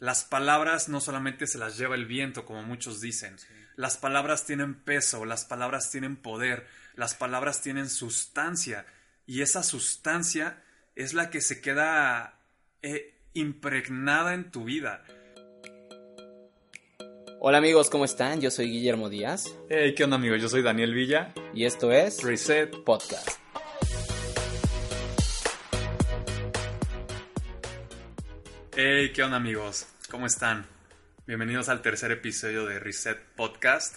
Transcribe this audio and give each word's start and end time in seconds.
Las 0.00 0.24
palabras 0.24 0.88
no 0.88 0.98
solamente 0.98 1.46
se 1.46 1.58
las 1.58 1.76
lleva 1.76 1.94
el 1.94 2.06
viento, 2.06 2.46
como 2.46 2.62
muchos 2.62 3.02
dicen. 3.02 3.36
Las 3.76 3.98
palabras 3.98 4.46
tienen 4.46 4.74
peso, 4.74 5.26
las 5.26 5.44
palabras 5.44 5.90
tienen 5.90 6.16
poder, 6.16 6.66
las 6.94 7.14
palabras 7.14 7.60
tienen 7.60 7.90
sustancia. 7.90 8.86
Y 9.26 9.42
esa 9.42 9.62
sustancia 9.62 10.62
es 10.96 11.12
la 11.12 11.28
que 11.28 11.42
se 11.42 11.60
queda 11.60 12.38
eh, 12.80 13.14
impregnada 13.34 14.32
en 14.32 14.50
tu 14.50 14.64
vida. 14.64 15.04
Hola 17.38 17.58
amigos, 17.58 17.90
¿cómo 17.90 18.06
están? 18.06 18.40
Yo 18.40 18.50
soy 18.50 18.70
Guillermo 18.70 19.10
Díaz. 19.10 19.54
Hey, 19.68 19.94
¿qué 19.94 20.04
onda 20.04 20.16
amigos? 20.16 20.40
Yo 20.40 20.48
soy 20.48 20.62
Daniel 20.62 20.94
Villa. 20.94 21.34
Y 21.52 21.66
esto 21.66 21.92
es 21.92 22.22
Reset 22.22 22.74
Podcast. 22.84 23.39
Hey, 28.82 29.12
¿qué 29.12 29.22
onda 29.22 29.36
amigos? 29.36 29.86
¿Cómo 30.10 30.24
están? 30.24 30.64
Bienvenidos 31.26 31.68
al 31.68 31.82
tercer 31.82 32.12
episodio 32.12 32.64
de 32.64 32.78
Reset 32.78 33.18
Podcast. 33.36 33.96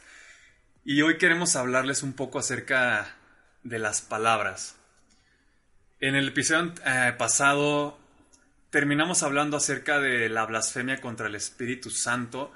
Y 0.83 1.01
hoy 1.03 1.17
queremos 1.17 1.55
hablarles 1.55 2.03
un 2.03 2.11
poco 2.11 2.37
acerca 2.37 3.15
de 3.63 3.79
las 3.79 4.01
palabras. 4.01 4.75
En 6.01 6.15
el 6.15 6.27
episodio 6.27 6.73
eh, 6.85 7.13
pasado 7.17 7.97
terminamos 8.71 9.23
hablando 9.23 9.55
acerca 9.55 10.01
de 10.01 10.27
la 10.27 10.45
blasfemia 10.45 10.99
contra 10.99 11.27
el 11.27 11.35
Espíritu 11.35 11.89
Santo 11.89 12.51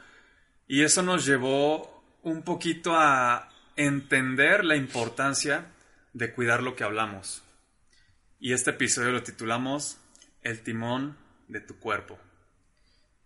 y 0.68 0.84
eso 0.84 1.04
nos 1.04 1.26
llevó 1.26 2.04
un 2.23 2.44
poquito 2.44 2.94
a 2.94 3.48
entender 3.77 4.66
la 4.66 4.76
importancia 4.76 5.68
de 6.12 6.34
cuidar 6.34 6.62
lo 6.62 6.76
que 6.76 6.84
hablamos. 6.84 7.41
Y 8.38 8.52
este 8.52 8.71
episodio 8.71 9.13
lo 9.13 9.23
titulamos 9.23 9.98
El 10.41 10.59
timón 10.62 11.26
de 11.47 11.61
tu 11.61 11.79
cuerpo. 11.79 12.17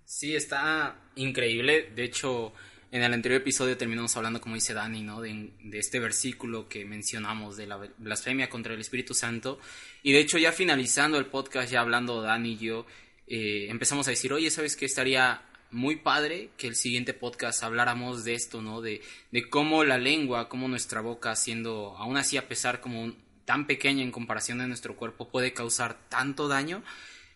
Sí, 0.05 0.35
está 0.35 0.99
increíble. 1.16 1.91
De 1.95 2.03
hecho, 2.03 2.53
en 2.91 3.03
el 3.03 3.13
anterior 3.13 3.41
episodio 3.41 3.77
terminamos 3.77 4.16
hablando, 4.17 4.41
como 4.41 4.55
dice 4.55 4.73
Dani, 4.73 5.02
¿no? 5.02 5.22
De, 5.22 5.53
este 5.72 6.00
versículo 6.00 6.67
que 6.67 6.83
mencionamos 6.83 7.55
de 7.55 7.67
la 7.67 7.78
blasfemia 7.97 8.50
contra 8.50 8.73
el 8.73 8.81
Espíritu 8.81 9.13
Santo. 9.13 9.59
Y 10.03 10.11
de 10.11 10.19
hecho, 10.19 10.38
ya 10.38 10.52
finalizando 10.52 11.17
el 11.17 11.28
podcast, 11.28 11.72
ya 11.72 11.80
hablando 11.80 12.22
Dani 12.22 12.53
y 12.53 12.58
yo, 12.58 12.86
eh, 13.28 13.67
empezamos 13.69 14.08
a 14.08 14.11
decir, 14.11 14.33
oye, 14.33 14.52
¿sabes 14.52 14.75
qué? 14.75 14.85
Estaría 14.85 15.44
muy 15.72 15.95
padre 15.95 16.50
que 16.58 16.67
el 16.67 16.75
siguiente 16.75 17.13
podcast 17.13 17.63
habláramos 17.63 18.25
de 18.25 18.33
esto, 18.33 18.61
¿no? 18.61 18.81
De, 18.81 19.02
de 19.31 19.50
cómo 19.50 19.85
la 19.85 19.97
lengua, 19.97 20.50
cómo 20.50 20.67
nuestra 20.67 21.00
boca, 21.00 21.38
siendo 21.38 21.95
aún 21.97 22.17
así 22.17 22.35
a 22.35 22.50
pesar 22.50 22.81
como 22.81 23.13
tan 23.45 23.67
pequeña 23.67 24.03
en 24.03 24.11
comparación 24.11 24.58
de 24.58 24.67
nuestro 24.67 24.97
cuerpo, 24.97 25.30
puede 25.30 25.53
causar 25.53 26.09
tanto 26.09 26.50
daño 26.50 26.83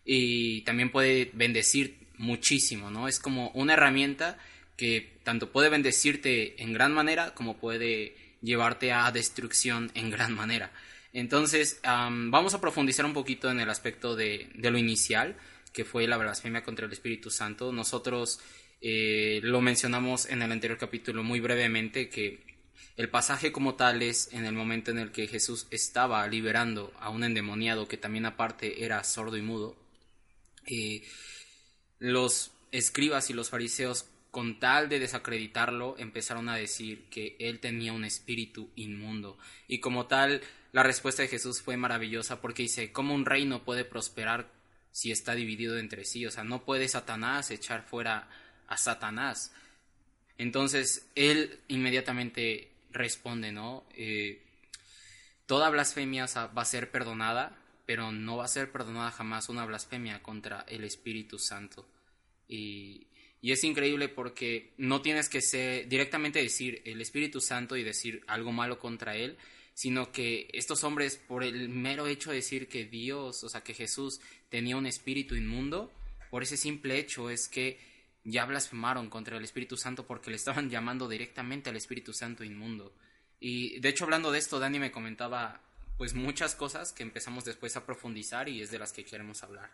y 0.05 0.61
también 0.61 0.91
puede 0.91 1.31
bendecir 1.33 1.97
muchísimo, 2.17 2.91
¿no? 2.91 3.07
Es 3.07 3.19
como 3.19 3.49
una 3.49 3.73
herramienta 3.73 4.37
que 4.77 5.17
tanto 5.23 5.51
puede 5.51 5.69
bendecirte 5.69 6.61
en 6.61 6.73
gran 6.73 6.93
manera 6.93 7.33
como 7.33 7.57
puede 7.57 8.15
llevarte 8.41 8.91
a 8.91 9.11
destrucción 9.11 9.91
en 9.95 10.11
gran 10.11 10.33
manera. 10.33 10.71
Entonces, 11.13 11.79
vamos 11.83 12.53
a 12.53 12.61
profundizar 12.61 13.05
un 13.05 13.13
poquito 13.13 13.49
en 13.49 13.59
el 13.59 13.69
aspecto 13.69 14.15
de, 14.15 14.49
lo 14.55 14.77
inicial, 14.77 15.37
que 15.73 15.85
fue 15.85 16.07
la 16.07 16.17
blasfemia 16.17 16.63
contra 16.63 16.85
el 16.85 16.91
Espíritu 16.91 17.29
Santo. 17.29 17.71
Nosotros 17.71 18.39
eh, 18.81 19.39
lo 19.41 19.61
mencionamos 19.61 20.29
en 20.29 20.41
el 20.41 20.51
anterior 20.51 20.77
capítulo 20.77 21.23
muy 21.23 21.39
brevemente, 21.39 22.09
que 22.09 22.43
el 22.97 23.09
pasaje 23.09 23.53
como 23.53 23.75
tal 23.75 24.01
es 24.01 24.29
en 24.33 24.45
el 24.45 24.53
momento 24.53 24.91
en 24.91 24.99
el 24.99 25.11
que 25.11 25.27
Jesús 25.27 25.67
estaba 25.71 26.27
liberando 26.27 26.93
a 26.99 27.09
un 27.09 27.23
endemoniado 27.23 27.87
que 27.87 27.97
también 27.97 28.25
aparte 28.25 28.83
era 28.83 29.03
sordo 29.03 29.37
y 29.37 29.41
mudo. 29.41 29.84
Eh, 30.65 31.03
los 31.99 32.51
escribas 32.71 33.29
y 33.29 33.33
los 33.33 33.49
fariseos 33.49 34.05
con 34.35 34.59
tal 34.59 34.89
de 34.89 34.99
desacreditarlo, 34.99 35.95
empezaron 35.97 36.49
a 36.49 36.57
decir 36.57 37.05
que 37.09 37.37
él 37.39 37.61
tenía 37.61 37.93
un 37.93 38.03
espíritu 38.03 38.69
inmundo. 38.75 39.37
Y 39.65 39.79
como 39.79 40.07
tal, 40.07 40.41
la 40.73 40.83
respuesta 40.83 41.21
de 41.21 41.29
Jesús 41.29 41.61
fue 41.61 41.77
maravillosa 41.77 42.41
porque 42.41 42.63
dice, 42.63 42.91
¿cómo 42.91 43.15
un 43.15 43.25
reino 43.25 43.63
puede 43.63 43.85
prosperar 43.85 44.51
si 44.91 45.09
está 45.09 45.35
dividido 45.35 45.77
entre 45.77 46.03
sí? 46.03 46.25
O 46.25 46.31
sea, 46.31 46.43
no 46.43 46.65
puede 46.65 46.89
Satanás 46.89 47.49
echar 47.49 47.87
fuera 47.87 48.27
a 48.67 48.75
Satanás. 48.75 49.53
Entonces, 50.37 51.09
él 51.15 51.61
inmediatamente 51.69 52.71
responde, 52.91 53.53
¿no? 53.53 53.85
Eh, 53.95 54.43
toda 55.45 55.69
blasfemia 55.69 56.25
va 56.25 56.61
a 56.61 56.65
ser 56.65 56.91
perdonada, 56.91 57.57
pero 57.85 58.11
no 58.11 58.37
va 58.37 58.45
a 58.45 58.49
ser 58.49 58.71
perdonada 58.71 59.11
jamás 59.11 59.49
una 59.49 59.65
blasfemia 59.65 60.21
contra 60.23 60.65
el 60.67 60.83
Espíritu 60.83 61.39
Santo. 61.39 61.87
Y, 62.47 63.07
es 63.41 63.63
increíble 63.63 64.09
porque 64.09 64.73
no 64.77 65.03
tienes 65.03 65.29
que 65.29 65.39
ser, 65.39 65.87
directamente 65.87 66.41
decir 66.41 66.81
el 66.83 66.99
Espíritu 66.99 67.39
Santo 67.39 67.77
y 67.77 67.83
decir 67.83 68.23
algo 68.25 68.51
malo 68.51 68.79
contra 68.79 69.15
él, 69.15 69.37
sino 69.75 70.11
que 70.11 70.47
estos 70.51 70.83
hombres, 70.83 71.17
por 71.17 71.43
el 71.43 71.69
mero 71.69 72.07
hecho 72.07 72.31
de 72.31 72.37
decir 72.37 72.67
que 72.67 72.85
Dios, 72.85 73.43
o 73.43 73.49
sea, 73.49 73.61
que 73.61 73.75
Jesús 73.75 74.19
tenía 74.49 74.77
un 74.77 74.87
espíritu 74.87 75.35
inmundo, 75.35 75.93
por 76.31 76.41
ese 76.41 76.57
simple 76.57 76.97
hecho 76.97 77.29
es 77.29 77.47
que 77.47 77.79
ya 78.23 78.45
blasfemaron 78.45 79.09
contra 79.09 79.37
el 79.37 79.43
Espíritu 79.43 79.77
Santo 79.77 80.07
porque 80.07 80.31
le 80.31 80.37
estaban 80.37 80.69
llamando 80.69 81.07
directamente 81.07 81.69
al 81.69 81.77
Espíritu 81.77 82.13
Santo 82.13 82.43
inmundo. 82.43 82.95
Y 83.39 83.79
de 83.79 83.89
hecho, 83.89 84.05
hablando 84.05 84.31
de 84.31 84.39
esto, 84.39 84.59
Dani 84.59 84.79
me 84.79 84.91
comentaba 84.91 85.61
pues 85.97 86.13
muchas 86.13 86.55
cosas 86.55 86.91
que 86.91 87.03
empezamos 87.03 87.45
después 87.45 87.75
a 87.77 87.85
profundizar 87.85 88.49
y 88.49 88.61
es 88.61 88.71
de 88.71 88.79
las 88.79 88.91
que 88.91 89.05
queremos 89.05 89.43
hablar. 89.43 89.69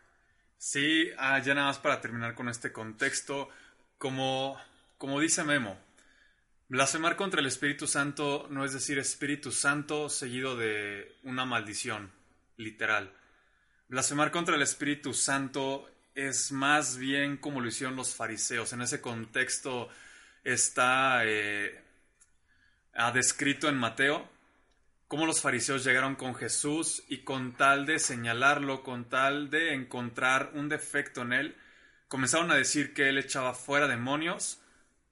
Sí, 0.58 1.09
ah, 1.18 1.40
ya 1.40 1.56
nada 1.56 1.68
más 1.68 1.80
para 1.80 2.02
terminar 2.02 2.36
con 2.36 2.48
este 2.48 2.72
contexto, 2.72 3.50
como, 3.98 4.60
como 4.98 5.20
dice 5.20 5.44
Memo, 5.44 5.78
blasfemar 6.70 7.16
contra 7.16 7.40
el 7.40 7.48
Espíritu 7.48 7.88
Santo 7.88 8.48
no 8.52 8.64
es 8.64 8.74
decir 8.74 9.00
Espíritu 9.00 9.52
Santo 9.52 10.10
seguido 10.10 10.56
de 10.56 11.16
una 11.24 11.46
maldición, 11.46 12.12
literal. 12.58 13.12
Blasfemar 13.88 14.31
contra 14.31 14.56
el 14.56 14.62
Espíritu 14.62 15.14
Santo 15.14 15.90
es 16.14 16.52
más 16.52 16.98
bien 16.98 17.38
como 17.38 17.62
lo 17.62 17.68
hicieron 17.68 17.96
los 17.96 18.14
fariseos. 18.14 18.72
En 18.74 18.81
ese 18.81 19.02
contexto 19.02 19.90
está 20.44 21.26
eh, 21.26 21.84
descrito 23.14 23.68
en 23.68 23.78
Mateo 23.78 24.30
cómo 25.12 25.26
los 25.26 25.42
fariseos 25.42 25.84
llegaron 25.84 26.16
con 26.16 26.36
Jesús 26.36 27.04
y 27.10 27.18
con 27.26 27.52
tal 27.58 27.86
de 27.86 28.00
señalarlo, 28.00 28.82
con 28.82 29.10
tal 29.10 29.50
de 29.50 29.74
encontrar 29.74 30.52
un 30.54 30.70
defecto 30.70 31.24
en 31.24 31.34
él, 31.34 31.58
comenzaron 32.08 32.50
a 32.50 32.56
decir 32.56 32.94
que 32.94 33.10
él 33.10 33.18
echaba 33.18 33.54
fuera 33.54 33.90
demonios 33.90 34.62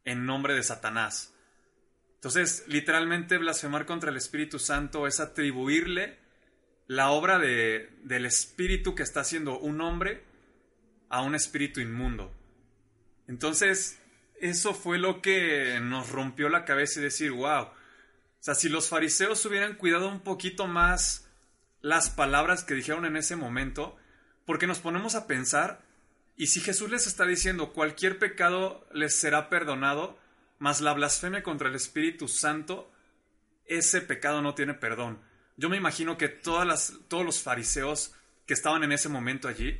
en 0.06 0.26
nombre 0.26 0.54
de 0.54 0.64
Satanás. 0.64 1.34
Entonces, 2.16 2.64
literalmente 2.70 3.38
blasfemar 3.38 3.86
contra 3.86 4.10
el 4.10 4.16
Espíritu 4.16 4.58
Santo 4.58 5.06
es 5.06 5.20
atribuirle 5.20 6.18
la 6.88 7.12
obra 7.12 7.38
de, 7.38 7.90
del 8.02 8.26
Espíritu 8.26 8.96
que 8.96 9.04
está 9.04 9.20
haciendo 9.20 9.60
un 9.60 9.81
hombre 9.81 10.24
a 11.10 11.24
un 11.24 11.36
espíritu 11.36 11.81
inmundo. 11.81 12.34
Entonces, 13.28 14.00
eso 14.40 14.74
fue 14.74 14.98
lo 14.98 15.22
que 15.22 15.81
nos 15.81 16.10
rompió 16.10 16.48
la 16.48 16.64
cabeza 16.64 17.02
y 17.02 17.04
decir, 17.04 17.31
wow, 17.34 17.68
o 18.39 18.44
sea, 18.44 18.55
si 18.55 18.69
los 18.69 18.88
fariseos 18.88 19.45
hubieran 19.45 19.75
cuidado 19.75 20.07
un 20.07 20.22
poquito 20.22 20.66
más 20.66 21.27
las 21.81 22.09
palabras 22.09 22.63
que 22.63 22.73
dijeron 22.73 23.05
en 23.05 23.17
ese 23.17 23.35
momento, 23.35 23.97
porque 24.45 24.67
nos 24.67 24.79
ponemos 24.79 25.16
a 25.16 25.27
pensar, 25.27 25.81
y 26.38 26.47
si 26.47 26.61
Jesús 26.61 26.89
les 26.89 27.05
está 27.05 27.25
diciendo 27.25 27.73
cualquier 27.73 28.17
pecado 28.17 28.88
les 28.94 29.13
será 29.13 29.50
perdonado, 29.50 30.17
más 30.57 30.79
la 30.79 30.94
blasfemia 30.94 31.44
contra 31.44 31.67
el 31.67 31.75
Espíritu 31.75 32.29
Santo, 32.29 32.89
ese 33.66 34.01
pecado 34.01 34.41
no 34.41 34.56
tiene 34.56 34.73
perdón. 34.73 35.19
Yo 35.57 35.67
me 35.67 35.77
imagino 35.77 36.17
que 36.17 36.29
todas 36.29 36.66
las, 36.66 36.94
todos 37.09 37.25
los 37.25 37.41
fariseos 37.41 38.13
que 38.45 38.53
estaban 38.53 38.83
en 38.85 38.94
ese 38.94 39.09
momento 39.09 39.50
allí 39.50 39.79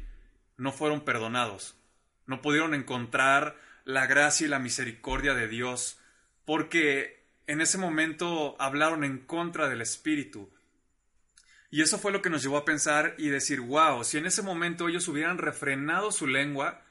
no 0.58 0.74
fueron 0.74 1.06
perdonados, 1.06 1.78
no 2.26 2.42
pudieron 2.42 2.74
encontrar 2.74 3.56
la 3.86 4.06
gracia 4.06 4.46
y 4.46 4.50
la 4.50 4.60
misericordia 4.60 5.34
de 5.34 5.48
Dios, 5.48 5.98
porque 6.44 7.19
en 7.50 7.62
ese 7.62 7.80
momento 7.80 8.56
hablaron 8.60 9.04
en 9.04 9.18
contra 9.18 9.68
del 9.70 9.82
Espíritu. 9.82 10.52
Y 11.72 11.82
eso 11.82 11.98
fue 11.98 12.12
lo 12.12 12.22
que 12.22 12.30
nos 12.30 12.44
llevó 12.44 12.58
a 12.58 12.66
pensar 12.66 13.16
y 13.18 13.30
decir, 13.30 13.60
wow, 13.60 14.04
si 14.04 14.20
en 14.20 14.28
ese 14.28 14.44
momento 14.44 14.88
ellos 14.88 15.08
hubieran 15.08 15.40
refrenado 15.40 16.12
su 16.12 16.28
lengua 16.28 16.84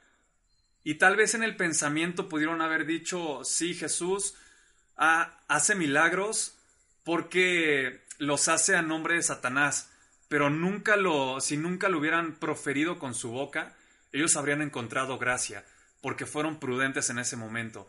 y 0.82 0.96
tal 0.96 1.14
vez 1.14 1.34
en 1.34 1.44
el 1.44 1.54
pensamiento 1.54 2.28
pudieron 2.28 2.60
haber 2.60 2.86
dicho, 2.86 3.44
sí, 3.44 3.72
Jesús 3.72 4.34
hace 4.96 5.76
milagros 5.76 6.56
porque 7.04 8.02
los 8.18 8.48
hace 8.48 8.74
a 8.74 8.82
nombre 8.82 9.14
de 9.14 9.22
Satanás, 9.22 9.92
pero 10.26 10.50
nunca 10.50 10.96
lo, 10.96 11.40
si 11.40 11.56
nunca 11.56 11.88
lo 11.88 12.00
hubieran 12.00 12.34
proferido 12.34 12.98
con 12.98 13.14
su 13.14 13.30
boca, 13.30 13.76
ellos 14.12 14.34
habrían 14.34 14.62
encontrado 14.62 15.18
gracia, 15.18 15.64
porque 16.00 16.26
fueron 16.26 16.58
prudentes 16.58 17.10
en 17.10 17.20
ese 17.20 17.36
momento. 17.36 17.88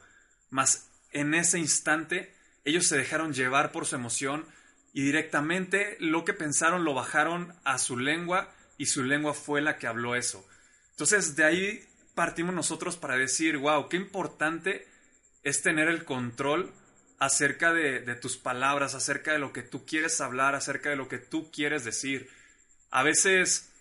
Mas 0.51 0.91
en 1.11 1.33
ese 1.33 1.57
instante 1.57 2.37
ellos 2.65 2.87
se 2.87 2.97
dejaron 2.97 3.33
llevar 3.33 3.71
por 3.71 3.85
su 3.85 3.95
emoción 3.95 4.45
y 4.93 5.03
directamente 5.03 5.97
lo 5.99 6.25
que 6.25 6.33
pensaron 6.33 6.83
lo 6.83 6.93
bajaron 6.93 7.53
a 7.63 7.77
su 7.77 7.97
lengua 7.97 8.53
y 8.77 8.87
su 8.87 9.03
lengua 9.03 9.33
fue 9.33 9.61
la 9.61 9.77
que 9.77 9.87
habló 9.87 10.15
eso. 10.15 10.47
Entonces 10.91 11.35
de 11.35 11.45
ahí 11.45 11.85
partimos 12.15 12.53
nosotros 12.53 12.97
para 12.97 13.15
decir, 13.15 13.57
wow, 13.57 13.87
qué 13.87 13.97
importante 13.97 14.87
es 15.43 15.61
tener 15.61 15.87
el 15.87 16.05
control 16.05 16.73
acerca 17.19 17.73
de, 17.73 17.99
de, 17.99 18.15
tus 18.15 18.37
palabras, 18.37 18.95
acerca 18.95 19.33
de 19.33 19.39
lo 19.39 19.51
que 19.53 19.61
tú 19.61 19.85
quieres 19.85 20.19
hablar, 20.21 20.55
acerca 20.55 20.89
de 20.89 20.95
lo 20.95 21.07
que 21.07 21.17
tú 21.17 21.51
quieres 21.51 21.83
decir. 21.83 22.29
A 22.91 23.03
veces 23.03 23.71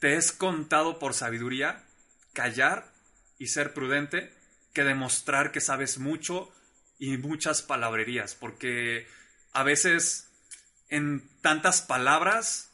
te 0.00 0.16
es 0.16 0.32
contado 0.32 0.98
por 0.98 1.14
sabiduría 1.14 1.84
callar 2.32 2.92
y 3.38 3.48
ser 3.48 3.72
prudente 3.74 4.32
que 4.72 4.84
demostrar 4.84 5.52
que 5.52 5.60
sabes 5.60 5.98
mucho 5.98 6.52
y 7.00 7.16
muchas 7.16 7.62
palabrerías, 7.62 8.34
porque 8.34 9.08
a 9.52 9.64
veces 9.64 10.28
en 10.90 11.28
tantas 11.40 11.80
palabras 11.80 12.70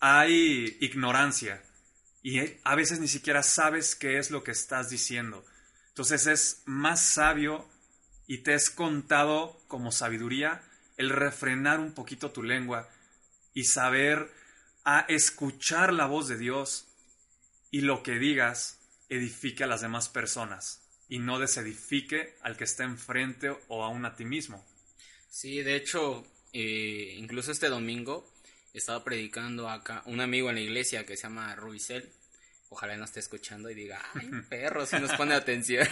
hay 0.00 0.76
ignorancia 0.80 1.64
y 2.22 2.40
a 2.62 2.74
veces 2.74 3.00
ni 3.00 3.08
siquiera 3.08 3.42
sabes 3.42 3.96
qué 3.96 4.18
es 4.18 4.30
lo 4.30 4.44
que 4.44 4.50
estás 4.50 4.90
diciendo. 4.90 5.44
Entonces 5.88 6.26
es 6.26 6.62
más 6.66 7.00
sabio 7.00 7.66
y 8.26 8.38
te 8.38 8.54
es 8.54 8.68
contado 8.68 9.58
como 9.66 9.92
sabiduría 9.92 10.62
el 10.98 11.08
refrenar 11.08 11.80
un 11.80 11.94
poquito 11.94 12.30
tu 12.32 12.42
lengua 12.42 12.88
y 13.54 13.64
saber 13.64 14.30
a 14.84 15.00
escuchar 15.08 15.94
la 15.94 16.04
voz 16.04 16.28
de 16.28 16.36
Dios 16.36 16.86
y 17.70 17.80
lo 17.80 18.02
que 18.02 18.18
digas 18.18 18.78
edifique 19.08 19.64
a 19.64 19.66
las 19.66 19.80
demás 19.80 20.10
personas 20.10 20.79
y 21.10 21.18
no 21.18 21.38
desedifique 21.38 22.36
al 22.40 22.56
que 22.56 22.64
está 22.64 22.84
enfrente 22.84 23.50
o 23.68 23.84
aún 23.84 24.06
a 24.06 24.14
ti 24.14 24.24
mismo. 24.24 24.64
Sí, 25.28 25.60
de 25.60 25.74
hecho, 25.74 26.24
eh, 26.52 27.16
incluso 27.18 27.52
este 27.52 27.68
domingo 27.68 28.32
estaba 28.72 29.02
predicando 29.04 29.68
acá 29.68 30.02
un 30.06 30.20
amigo 30.20 30.48
en 30.48 30.54
la 30.54 30.60
iglesia 30.62 31.04
que 31.04 31.16
se 31.16 31.24
llama 31.24 31.54
Rubicel. 31.56 32.08
Ojalá 32.68 32.96
no 32.96 33.04
esté 33.04 33.18
escuchando 33.18 33.68
y 33.68 33.74
diga, 33.74 34.00
ay, 34.14 34.30
perro, 34.48 34.86
si 34.86 35.00
nos 35.00 35.12
pone 35.14 35.34
atención. 35.34 35.86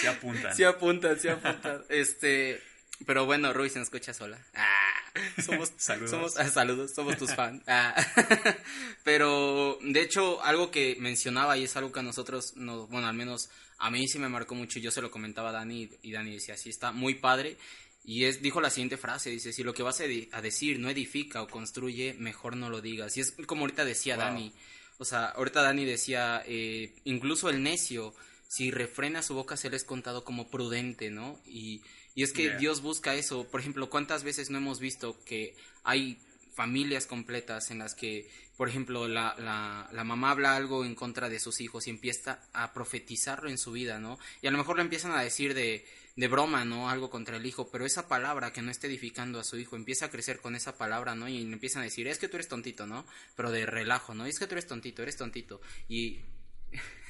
se 0.00 0.08
apuntan. 0.08 0.56
Se 0.56 0.66
apuntan, 0.66 1.20
se 1.20 1.30
apuntan. 1.30 1.84
Este, 1.88 2.60
pero 3.06 3.24
bueno, 3.24 3.52
se 3.52 3.78
nos 3.78 3.86
escucha 3.86 4.12
sola. 4.12 4.44
Ah, 4.54 4.81
somos, 5.44 5.72
saludos. 5.76 6.10
Somos, 6.10 6.36
ah, 6.38 6.48
saludos, 6.48 6.92
somos 6.94 7.16
tus 7.16 7.34
fans. 7.34 7.62
Ah. 7.66 7.94
pero, 9.04 9.78
de 9.82 10.00
hecho, 10.00 10.42
algo 10.42 10.70
que 10.70 10.96
mencionaba 10.98 11.56
y 11.56 11.64
es 11.64 11.76
algo 11.76 11.92
que 11.92 12.00
a 12.00 12.02
nosotros, 12.02 12.56
nos, 12.56 12.88
bueno, 12.88 13.06
al 13.06 13.14
menos 13.14 13.50
a 13.78 13.90
mí 13.90 14.06
sí 14.08 14.18
me 14.18 14.28
marcó 14.28 14.54
mucho. 14.54 14.78
Yo 14.78 14.90
se 14.90 15.02
lo 15.02 15.10
comentaba 15.10 15.50
a 15.50 15.52
Dani 15.52 15.90
y 16.02 16.12
Dani 16.12 16.32
decía, 16.32 16.56
sí, 16.56 16.70
está 16.70 16.92
muy 16.92 17.14
padre. 17.14 17.56
Y 18.04 18.24
es, 18.24 18.42
dijo 18.42 18.60
la 18.60 18.70
siguiente 18.70 18.96
frase, 18.96 19.30
dice, 19.30 19.52
si 19.52 19.62
lo 19.62 19.74
que 19.74 19.82
vas 19.82 20.00
a, 20.00 20.40
decir 20.40 20.80
no 20.80 20.90
edifica 20.90 21.42
o 21.42 21.48
construye, 21.48 22.14
mejor 22.14 22.56
no 22.56 22.68
lo 22.68 22.80
digas. 22.80 23.16
Y 23.16 23.20
es 23.20 23.34
como 23.46 23.62
ahorita 23.62 23.84
decía 23.84 24.16
Dani. 24.16 24.52
O 24.98 25.04
sea, 25.04 25.26
ahorita 25.26 25.62
Dani 25.62 25.84
decía, 25.84 26.42
eh, 26.46 26.94
incluso 27.04 27.48
el 27.48 27.62
necio, 27.62 28.14
si 28.48 28.70
refrena 28.70 29.22
su 29.22 29.34
boca, 29.34 29.56
se 29.56 29.70
le 29.70 29.76
es 29.76 29.84
contado 29.84 30.24
como 30.24 30.48
prudente, 30.48 31.10
¿no? 31.10 31.40
Y 31.46 31.82
y 32.14 32.22
es 32.22 32.32
que 32.32 32.56
Dios 32.56 32.82
busca 32.82 33.14
eso. 33.14 33.48
Por 33.48 33.60
ejemplo, 33.60 33.88
¿cuántas 33.88 34.24
veces 34.24 34.50
no 34.50 34.58
hemos 34.58 34.80
visto 34.80 35.16
que 35.24 35.54
hay 35.84 36.18
familias 36.54 37.06
completas 37.06 37.70
en 37.70 37.78
las 37.78 37.94
que, 37.94 38.30
por 38.56 38.68
ejemplo, 38.68 39.08
la, 39.08 39.34
la, 39.38 39.88
la, 39.90 40.04
mamá 40.04 40.30
habla 40.30 40.54
algo 40.54 40.84
en 40.84 40.94
contra 40.94 41.28
de 41.28 41.40
sus 41.40 41.60
hijos 41.60 41.86
y 41.86 41.90
empieza 41.90 42.40
a 42.52 42.72
profetizarlo 42.72 43.48
en 43.48 43.58
su 43.58 43.72
vida, 43.72 43.98
¿no? 43.98 44.18
Y 44.42 44.46
a 44.46 44.50
lo 44.50 44.58
mejor 44.58 44.76
le 44.76 44.82
empiezan 44.82 45.12
a 45.12 45.22
decir 45.22 45.54
de, 45.54 45.86
de 46.16 46.28
broma, 46.28 46.64
¿no? 46.64 46.90
Algo 46.90 47.08
contra 47.08 47.38
el 47.38 47.46
hijo, 47.46 47.70
pero 47.70 47.86
esa 47.86 48.06
palabra 48.06 48.52
que 48.52 48.60
no 48.60 48.70
está 48.70 48.86
edificando 48.86 49.40
a 49.40 49.44
su 49.44 49.58
hijo 49.58 49.76
empieza 49.76 50.06
a 50.06 50.10
crecer 50.10 50.40
con 50.40 50.54
esa 50.54 50.76
palabra, 50.76 51.14
¿no? 51.14 51.28
Y 51.28 51.42
le 51.42 51.52
empiezan 51.52 51.82
a 51.82 51.86
decir, 51.86 52.06
es 52.06 52.18
que 52.18 52.28
tú 52.28 52.36
eres 52.36 52.48
tontito, 52.48 52.86
¿no? 52.86 53.06
Pero 53.34 53.50
de 53.50 53.64
relajo, 53.64 54.14
¿no? 54.14 54.26
Es 54.26 54.38
que 54.38 54.46
tú 54.46 54.54
eres 54.54 54.66
tontito, 54.66 55.02
eres 55.02 55.16
tontito. 55.16 55.60
Y 55.88 56.20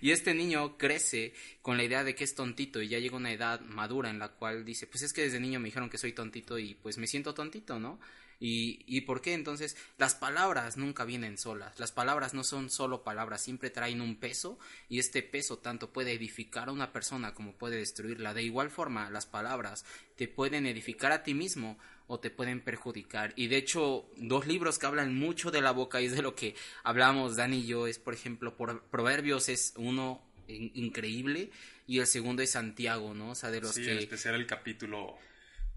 y 0.00 0.10
este 0.10 0.34
niño 0.34 0.76
crece 0.78 1.32
con 1.60 1.76
la 1.76 1.84
idea 1.84 2.04
de 2.04 2.14
que 2.14 2.24
es 2.24 2.34
tontito 2.34 2.82
y 2.82 2.88
ya 2.88 2.98
llega 2.98 3.16
una 3.16 3.32
edad 3.32 3.60
madura 3.60 4.10
en 4.10 4.18
la 4.18 4.28
cual 4.28 4.64
dice, 4.64 4.86
pues 4.86 5.02
es 5.02 5.12
que 5.12 5.22
desde 5.22 5.40
niño 5.40 5.60
me 5.60 5.66
dijeron 5.66 5.90
que 5.90 5.98
soy 5.98 6.12
tontito 6.12 6.58
y 6.58 6.74
pues 6.74 6.98
me 6.98 7.06
siento 7.06 7.34
tontito, 7.34 7.78
¿no? 7.78 7.98
¿Y, 8.44 8.82
¿Y 8.88 9.02
por 9.02 9.20
qué? 9.20 9.34
Entonces, 9.34 9.76
las 9.98 10.16
palabras 10.16 10.76
nunca 10.76 11.04
vienen 11.04 11.38
solas. 11.38 11.78
Las 11.78 11.92
palabras 11.92 12.34
no 12.34 12.42
son 12.42 12.70
solo 12.70 13.04
palabras, 13.04 13.40
siempre 13.40 13.70
traen 13.70 14.00
un 14.00 14.16
peso 14.16 14.58
y 14.88 14.98
este 14.98 15.22
peso 15.22 15.58
tanto 15.58 15.92
puede 15.92 16.12
edificar 16.12 16.68
a 16.68 16.72
una 16.72 16.92
persona 16.92 17.34
como 17.34 17.52
puede 17.52 17.76
destruirla. 17.76 18.34
De 18.34 18.42
igual 18.42 18.70
forma, 18.70 19.10
las 19.10 19.26
palabras 19.26 19.84
te 20.16 20.26
pueden 20.26 20.66
edificar 20.66 21.12
a 21.12 21.22
ti 21.22 21.34
mismo 21.34 21.78
o 22.12 22.20
te 22.20 22.28
pueden 22.28 22.60
perjudicar. 22.60 23.32
Y 23.36 23.46
de 23.46 23.56
hecho, 23.56 24.06
dos 24.18 24.46
libros 24.46 24.78
que 24.78 24.84
hablan 24.84 25.18
mucho 25.18 25.50
de 25.50 25.62
la 25.62 25.70
boca 25.70 26.02
y 26.02 26.06
es 26.06 26.12
de 26.12 26.20
lo 26.20 26.34
que 26.34 26.54
hablamos 26.84 27.36
Dani 27.36 27.60
y 27.60 27.66
yo, 27.66 27.86
es 27.86 27.98
por 27.98 28.12
ejemplo, 28.12 28.54
por 28.54 28.82
Proverbios 28.82 29.48
es 29.48 29.72
uno 29.76 30.22
increíble 30.46 31.50
y 31.86 32.00
el 32.00 32.06
segundo 32.06 32.42
es 32.42 32.50
Santiago, 32.50 33.14
¿no? 33.14 33.30
O 33.30 33.34
sea, 33.34 33.50
de 33.50 33.62
los 33.62 33.72
sí, 33.72 33.84
que... 33.84 33.92
en 33.92 33.98
especial 33.98 34.34
el 34.34 34.46
capítulo 34.46 35.16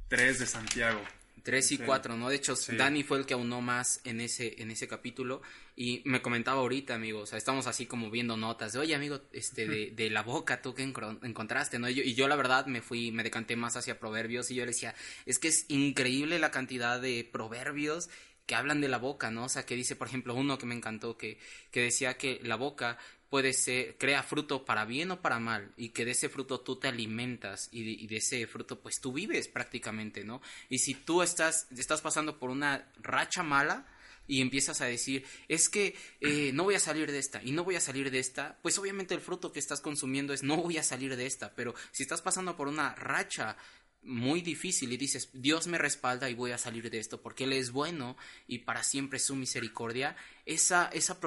3 0.09 0.39
de 0.39 0.45
Santiago. 0.45 1.01
3 1.45 1.71
y 1.74 1.77
4, 1.77 2.18
¿no? 2.18 2.27
De 2.30 2.38
hecho, 2.38 2.56
Dani 2.75 3.03
fue 3.03 3.19
el 3.19 3.27
que 3.27 3.36
aunó 3.36 3.62
más 3.62 4.01
en 4.03 4.19
ese, 4.19 4.56
en 4.63 4.71
ese 4.71 4.88
capítulo 4.88 5.44
y 5.75 6.01
me 6.03 6.19
comentaba 6.19 6.62
ahorita, 6.62 6.95
amigo, 6.95 7.19
o 7.19 7.25
sea, 7.27 7.38
estamos 7.38 7.68
así 7.68 7.86
como 7.86 8.09
viendo 8.09 8.36
notas 8.36 8.74
de, 8.74 8.80
oye, 8.80 8.95
amigo, 8.95 9.21
este, 9.31 9.68
de, 9.68 9.92
de 9.92 10.09
la 10.09 10.24
boca, 10.24 10.63
tú 10.63 10.74
que 10.74 10.81
encontraste, 10.81 11.77
¿no? 11.77 11.88
Y 11.88 11.94
yo, 11.94 12.03
y 12.03 12.15
yo, 12.15 12.27
la 12.27 12.36
verdad 12.36 12.65
me 12.65 12.81
fui, 12.81 13.12
me 13.12 13.21
decanté 13.21 13.56
más 13.56 13.77
hacia 13.77 14.00
proverbios 14.00 14.50
y 14.50 14.56
yo 14.56 14.63
le 14.63 14.71
decía, 14.71 14.95
es 15.27 15.38
que 15.38 15.50
es 15.50 15.65
increíble 15.68 16.39
la 16.39 16.50
cantidad 16.50 17.00
de 17.00 17.30
proverbios 17.31 18.09
que 18.48 18.56
hablan 18.56 18.81
de 18.81 18.88
la 18.88 18.98
boca, 18.98 19.30
¿no? 19.30 19.45
O 19.45 19.50
sea, 19.50 19.68
que 19.68 19.75
dice, 19.75 19.95
por 19.95 20.07
ejemplo, 20.07 20.33
uno 20.33 20.57
que 20.57 20.65
me 20.65 20.75
encantó, 20.75 21.15
que, 21.15 21.38
que 21.71 21.81
decía 21.81 22.18
que 22.18 22.39
la 22.44 22.56
boca 22.56 22.98
puede 23.30 23.54
ser, 23.54 23.98
crea 23.98 24.24
fruto 24.24 24.66
para 24.66 24.86
bien 24.86 25.12
o 25.12 25.22
para 25.22 25.39
mal, 25.39 25.72
y 25.77 25.89
que 25.89 26.06
de 26.06 26.12
ese 26.12 26.30
fruto 26.30 26.62
tú 26.62 26.77
te 26.77 26.88
alimentas, 26.88 27.69
y 27.72 28.07
de, 28.07 28.18
ese 28.18 28.48
fruto 28.48 28.80
pues 28.80 29.00
tú 29.01 29.12
vives 29.13 29.48
prácticamente, 29.48 30.24
¿no? 30.24 30.42
Y 30.69 30.80
si 30.80 30.94
tú 30.94 31.22
estás, 31.22 31.68
estás 31.75 32.01
pasando 32.01 32.39
por 32.39 32.50
una 32.50 32.92
racha 33.01 33.44
mala, 33.44 33.86
y 34.27 34.42
empiezas 34.42 34.81
a 34.81 34.86
decir, 34.86 35.25
es 35.48 35.69
que 35.69 35.95
eh, 36.22 36.51
no 36.54 36.63
voy 36.63 36.75
a 36.75 36.80
salir 36.80 37.12
de 37.12 37.19
esta 37.19 37.42
y 37.44 37.51
no 37.51 37.63
voy 37.63 37.75
a 37.75 37.81
salir 37.81 38.12
de 38.12 38.19
esta, 38.19 38.57
pues 38.62 38.77
obviamente 38.77 39.13
el 39.13 39.22
fruto 39.22 39.51
que 39.51 39.60
estás 39.60 39.81
consumiendo 39.81 40.33
es 40.33 40.44
no 40.44 40.57
voy 40.57 40.77
a 40.77 40.83
salir 40.83 41.16
de 41.16 41.25
esta, 41.25 41.54
pero 41.54 41.75
si 41.92 42.04
estás 42.04 42.22
pasando 42.22 42.56
por 42.56 42.68
una 42.68 42.95
racha 42.95 43.57
muy 44.06 44.42
difícil 44.42 44.94
y 44.94 44.98
dices, 44.98 45.30
Dios 45.33 45.68
me 45.68 45.80
respalda 45.80 46.30
y 46.30 46.36
voy 46.36 46.51
a 46.51 46.57
salir 46.57 46.89
de 46.89 47.00
esto 47.00 47.22
porque 47.22 47.45
Él 47.45 47.54
es 47.54 47.72
bueno 47.72 48.16
y 48.48 48.60
para 48.60 48.83
siempre 48.83 49.19
su 49.19 49.36
misericordia, 49.36 50.16
esa, 50.45 50.88
esa 50.94 51.18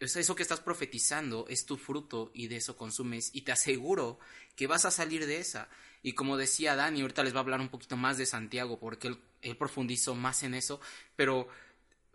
eso 0.00 0.34
que 0.36 0.42
estás 0.42 0.60
profetizando 0.60 1.46
es 1.48 1.64
tu 1.64 1.78
fruto 1.78 2.30
y 2.34 2.48
de 2.48 2.56
eso 2.56 2.76
consumes 2.76 3.30
y 3.32 3.42
te 3.42 3.52
aseguro 3.52 4.18
que 4.54 4.66
vas 4.66 4.84
a 4.84 4.90
salir 4.90 5.26
de 5.26 5.38
esa. 5.38 5.68
Y 6.02 6.12
como 6.12 6.36
decía 6.36 6.76
Dani, 6.76 7.00
ahorita 7.00 7.24
les 7.24 7.34
va 7.34 7.38
a 7.38 7.40
hablar 7.40 7.60
un 7.60 7.70
poquito 7.70 7.96
más 7.96 8.18
de 8.18 8.26
Santiago 8.26 8.78
porque 8.78 9.08
él, 9.08 9.18
él 9.40 9.56
profundizó 9.56 10.14
más 10.14 10.42
en 10.42 10.54
eso, 10.54 10.80
pero 11.16 11.48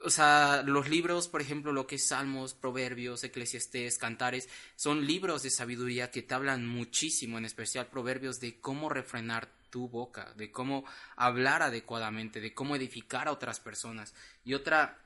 o 0.03 0.09
sea, 0.09 0.63
los 0.63 0.89
libros, 0.89 1.27
por 1.27 1.41
ejemplo, 1.41 1.71
lo 1.71 1.85
que 1.85 1.95
es 1.95 2.07
Salmos, 2.07 2.53
Proverbios, 2.53 3.23
Eclesiastés, 3.23 3.97
Cantares, 3.97 4.49
son 4.75 5.05
libros 5.05 5.43
de 5.43 5.51
sabiduría 5.51 6.11
que 6.11 6.21
te 6.21 6.33
hablan 6.33 6.67
muchísimo, 6.67 7.37
en 7.37 7.45
especial 7.45 7.87
Proverbios, 7.87 8.39
de 8.39 8.59
cómo 8.59 8.89
refrenar 8.89 9.49
tu 9.69 9.87
boca, 9.87 10.33
de 10.35 10.51
cómo 10.51 10.85
hablar 11.15 11.61
adecuadamente, 11.61 12.41
de 12.41 12.53
cómo 12.53 12.75
edificar 12.75 13.27
a 13.27 13.31
otras 13.31 13.59
personas. 13.59 14.13
Y 14.43 14.53
otra, 14.53 14.97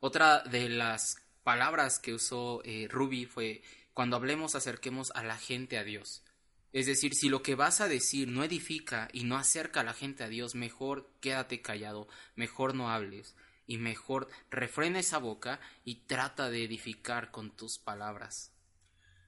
otra 0.00 0.40
de 0.40 0.68
las 0.68 1.16
palabras 1.44 1.98
que 1.98 2.14
usó 2.14 2.62
eh, 2.64 2.88
Ruby 2.90 3.26
fue, 3.26 3.62
cuando 3.92 4.16
hablemos 4.16 4.54
acerquemos 4.54 5.12
a 5.14 5.22
la 5.22 5.36
gente 5.36 5.78
a 5.78 5.84
Dios. 5.84 6.22
Es 6.72 6.86
decir, 6.86 7.14
si 7.14 7.28
lo 7.28 7.42
que 7.42 7.54
vas 7.54 7.80
a 7.80 7.86
decir 7.86 8.26
no 8.26 8.42
edifica 8.42 9.08
y 9.12 9.22
no 9.22 9.36
acerca 9.36 9.80
a 9.80 9.84
la 9.84 9.94
gente 9.94 10.24
a 10.24 10.28
Dios, 10.28 10.56
mejor 10.56 11.08
quédate 11.20 11.62
callado, 11.62 12.08
mejor 12.34 12.74
no 12.74 12.90
hables 12.90 13.36
y 13.66 13.78
mejor 13.78 14.28
refrena 14.50 15.00
esa 15.00 15.18
boca 15.18 15.60
y 15.84 16.06
trata 16.06 16.50
de 16.50 16.64
edificar 16.64 17.30
con 17.30 17.50
tus 17.56 17.78
palabras. 17.78 18.52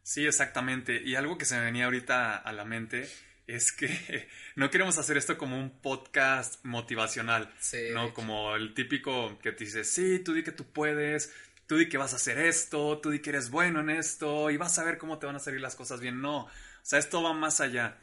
Sí, 0.02 0.26
exactamente. 0.26 1.02
Y 1.02 1.16
algo 1.16 1.36
que 1.36 1.44
se 1.44 1.56
me 1.56 1.64
venía 1.64 1.86
ahorita 1.86 2.36
a 2.36 2.52
la 2.52 2.64
mente 2.64 3.08
es 3.46 3.72
que 3.72 4.28
no 4.56 4.70
queremos 4.70 4.98
hacer 4.98 5.16
esto 5.16 5.38
como 5.38 5.58
un 5.58 5.80
podcast 5.80 6.64
motivacional, 6.64 7.52
¿no? 7.92 8.12
Como 8.14 8.54
el 8.54 8.74
típico 8.74 9.38
que 9.40 9.52
te 9.52 9.64
dice, 9.64 9.84
sí, 9.84 10.20
tú 10.20 10.32
di 10.32 10.42
que 10.42 10.52
tú 10.52 10.64
puedes, 10.64 11.32
tú 11.66 11.76
di 11.76 11.88
que 11.88 11.98
vas 11.98 12.12
a 12.12 12.16
hacer 12.16 12.38
esto, 12.38 12.98
tú 12.98 13.10
di 13.10 13.20
que 13.20 13.30
eres 13.30 13.50
bueno 13.50 13.80
en 13.80 13.90
esto 13.90 14.50
y 14.50 14.56
vas 14.56 14.78
a 14.78 14.84
ver 14.84 14.98
cómo 14.98 15.18
te 15.18 15.26
van 15.26 15.36
a 15.36 15.40
salir 15.40 15.60
las 15.60 15.74
cosas 15.74 16.00
bien. 16.00 16.20
No, 16.20 16.44
o 16.44 16.50
sea, 16.82 16.98
esto 16.98 17.22
va 17.22 17.32
más 17.32 17.60
allá. 17.60 17.98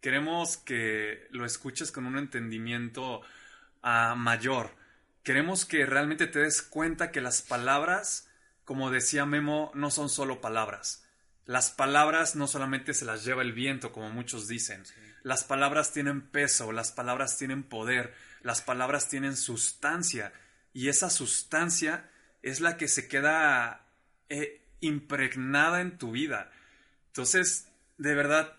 Queremos 0.00 0.58
que 0.58 1.26
lo 1.30 1.44
escuches 1.44 1.90
con 1.90 2.06
un 2.06 2.18
entendimiento 2.18 3.22
ah, 3.82 4.14
mayor 4.16 4.74
Queremos 5.26 5.64
que 5.64 5.84
realmente 5.86 6.28
te 6.28 6.38
des 6.38 6.62
cuenta 6.62 7.10
que 7.10 7.20
las 7.20 7.42
palabras, 7.42 8.28
como 8.64 8.92
decía 8.92 9.26
Memo, 9.26 9.72
no 9.74 9.90
son 9.90 10.08
solo 10.08 10.40
palabras. 10.40 11.04
Las 11.46 11.72
palabras 11.72 12.36
no 12.36 12.46
solamente 12.46 12.94
se 12.94 13.04
las 13.04 13.24
lleva 13.24 13.42
el 13.42 13.52
viento, 13.52 13.90
como 13.90 14.08
muchos 14.08 14.46
dicen. 14.46 14.84
Las 15.24 15.42
palabras 15.42 15.92
tienen 15.92 16.20
peso, 16.20 16.70
las 16.70 16.92
palabras 16.92 17.36
tienen 17.38 17.64
poder, 17.64 18.14
las 18.42 18.62
palabras 18.62 19.08
tienen 19.08 19.36
sustancia. 19.36 20.32
Y 20.72 20.90
esa 20.90 21.10
sustancia 21.10 22.08
es 22.42 22.60
la 22.60 22.76
que 22.76 22.86
se 22.86 23.08
queda 23.08 23.84
eh, 24.28 24.64
impregnada 24.78 25.80
en 25.80 25.98
tu 25.98 26.12
vida. 26.12 26.52
Entonces, 27.08 27.66
de 27.98 28.14
verdad, 28.14 28.54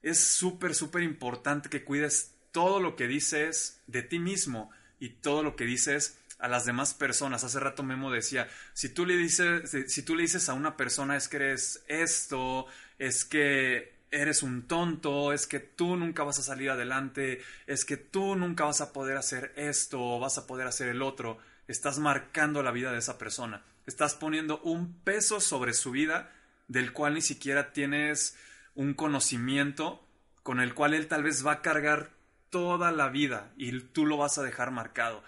es 0.00 0.20
súper, 0.20 0.76
súper 0.76 1.02
importante 1.02 1.68
que 1.68 1.82
cuides 1.82 2.36
todo 2.52 2.78
lo 2.78 2.94
que 2.94 3.08
dices 3.08 3.82
de 3.88 4.04
ti 4.04 4.20
mismo 4.20 4.70
y 5.04 5.10
todo 5.10 5.42
lo 5.42 5.54
que 5.54 5.64
dices 5.64 6.18
a 6.38 6.48
las 6.48 6.64
demás 6.64 6.94
personas. 6.94 7.44
Hace 7.44 7.60
rato 7.60 7.82
Memo 7.82 8.10
decía, 8.10 8.48
si 8.72 8.88
tú 8.88 9.04
le 9.04 9.16
dices, 9.16 9.70
si 9.86 10.02
tú 10.02 10.16
le 10.16 10.22
dices 10.22 10.48
a 10.48 10.54
una 10.54 10.78
persona 10.78 11.16
es 11.16 11.28
que 11.28 11.36
eres 11.36 11.84
esto, 11.88 12.66
es 12.98 13.26
que 13.26 13.92
eres 14.10 14.42
un 14.42 14.66
tonto, 14.66 15.32
es 15.32 15.46
que 15.46 15.60
tú 15.60 15.96
nunca 15.96 16.24
vas 16.24 16.38
a 16.38 16.42
salir 16.42 16.70
adelante, 16.70 17.42
es 17.66 17.84
que 17.84 17.98
tú 17.98 18.34
nunca 18.34 18.64
vas 18.64 18.80
a 18.80 18.92
poder 18.92 19.18
hacer 19.18 19.52
esto 19.56 20.18
vas 20.18 20.38
a 20.38 20.46
poder 20.46 20.66
hacer 20.66 20.88
el 20.88 21.02
otro, 21.02 21.38
estás 21.68 21.98
marcando 21.98 22.62
la 22.62 22.70
vida 22.70 22.92
de 22.92 22.98
esa 22.98 23.18
persona. 23.18 23.62
Estás 23.86 24.14
poniendo 24.14 24.60
un 24.60 24.94
peso 25.02 25.40
sobre 25.40 25.74
su 25.74 25.90
vida 25.90 26.32
del 26.68 26.94
cual 26.94 27.14
ni 27.14 27.20
siquiera 27.20 27.74
tienes 27.74 28.38
un 28.74 28.94
conocimiento 28.94 30.02
con 30.42 30.60
el 30.60 30.72
cual 30.72 30.94
él 30.94 31.08
tal 31.08 31.22
vez 31.22 31.46
va 31.46 31.52
a 31.52 31.62
cargar 31.62 32.10
toda 32.54 32.92
la 32.92 33.08
vida 33.08 33.50
y 33.56 33.80
tú 33.80 34.06
lo 34.06 34.16
vas 34.16 34.38
a 34.38 34.44
dejar 34.44 34.70
marcado. 34.70 35.24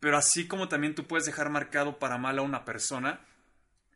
Pero 0.00 0.18
así 0.18 0.46
como 0.46 0.68
también 0.68 0.94
tú 0.94 1.06
puedes 1.06 1.24
dejar 1.24 1.48
marcado 1.48 1.98
para 1.98 2.18
mal 2.18 2.38
a 2.38 2.42
una 2.42 2.66
persona, 2.66 3.20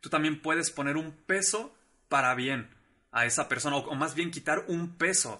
tú 0.01 0.09
también 0.09 0.41
puedes 0.41 0.71
poner 0.71 0.97
un 0.97 1.11
peso 1.11 1.71
para 2.09 2.33
bien 2.33 2.67
a 3.11 3.27
esa 3.27 3.47
persona, 3.47 3.75
o, 3.75 3.93
más 3.93 4.15
bien 4.15 4.31
quitar 4.31 4.65
un 4.67 4.97
peso, 4.97 5.39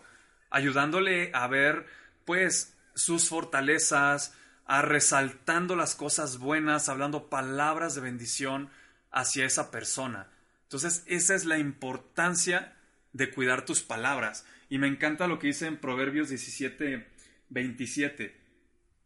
ayudándole 0.52 1.32
a 1.34 1.48
ver, 1.48 1.88
pues, 2.24 2.78
sus 2.94 3.30
fortalezas, 3.30 4.36
a 4.68 4.84
resaltando 4.84 5.76
las 5.76 5.96
cosas 5.96 6.38
buenas, 6.38 6.88
hablando 6.88 7.32
palabras 7.32 7.96
de 7.96 8.02
bendición 8.02 8.70
hacia 9.10 9.46
esa 9.46 9.72
persona. 9.72 10.28
Entonces, 10.66 11.02
esa 11.08 11.34
es 11.34 11.46
la 11.46 11.58
importancia 11.58 12.76
de 13.12 13.32
cuidar 13.32 13.66
tus 13.66 13.82
palabras. 13.82 14.46
Y 14.70 14.78
me 14.78 14.88
encanta 14.88 15.26
lo 15.26 15.40
que 15.40 15.48
dice 15.48 15.66
en 15.66 15.78
Proverbios 15.78 16.30
17, 16.30 17.13
27. 17.54 18.40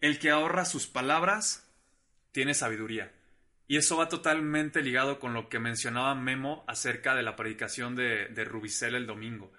El 0.01 0.19
que 0.19 0.29
ahorra 0.29 0.65
sus 0.65 0.87
palabras 0.87 1.69
tiene 2.31 2.53
sabiduría. 2.53 3.13
Y 3.67 3.77
eso 3.77 3.97
va 3.97 4.07
totalmente 4.07 4.81
ligado 4.81 5.19
con 5.19 5.33
lo 5.33 5.49
que 5.49 5.59
mencionaba 5.59 6.15
Memo 6.15 6.63
acerca 6.67 7.15
de 7.15 7.23
la 7.23 7.35
predicación 7.35 7.95
de, 7.95 8.27
de 8.27 8.45
Rubicel 8.45 8.95
el 8.95 9.05
domingo. 9.05 9.51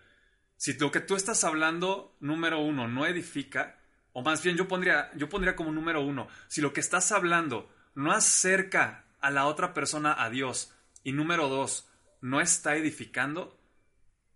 Si 0.56 0.72
lo 0.78 0.90
que 0.90 1.00
tú 1.00 1.14
estás 1.14 1.44
hablando, 1.44 2.16
número 2.20 2.60
uno, 2.60 2.88
no 2.88 3.06
edifica, 3.06 3.78
o 4.12 4.22
más 4.22 4.42
bien 4.42 4.56
yo 4.56 4.66
pondría, 4.66 5.10
yo 5.14 5.28
pondría 5.28 5.54
como 5.54 5.72
número 5.72 6.00
uno, 6.00 6.28
si 6.48 6.60
lo 6.60 6.72
que 6.72 6.80
estás 6.80 7.12
hablando 7.12 7.70
no 7.94 8.12
acerca 8.12 9.04
a 9.20 9.30
la 9.30 9.46
otra 9.46 9.74
persona 9.74 10.22
a 10.22 10.30
Dios, 10.30 10.74
y 11.04 11.12
número 11.12 11.48
dos, 11.48 11.88
no 12.20 12.40
está 12.40 12.76
edificando, 12.76 13.60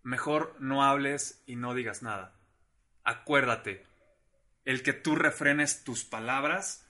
mejor 0.02 0.56
no 0.60 0.84
hables 0.84 1.42
y 1.46 1.56
no 1.56 1.74
digas 1.74 2.02
nada. 2.02 2.34
Acuérdate, 3.04 3.84
el 4.64 4.82
que 4.82 4.92
tú 4.92 5.14
refrenes 5.16 5.84
tus 5.84 6.04
palabras 6.04 6.88